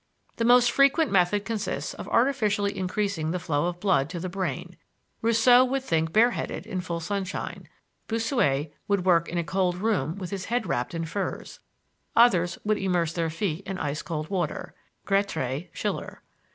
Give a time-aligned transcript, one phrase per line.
[0.37, 4.75] The most frequent method consists of artificially increasing the flow of blood to the brain.
[5.21, 7.69] Rousseau would think bare headed in full sunshine;
[8.07, 11.59] Bossuet would work in a cold room with his head wrapped in furs;
[12.15, 14.73] others would immerse their feet in ice cold water
[15.05, 16.23] (Grétry, Schiller).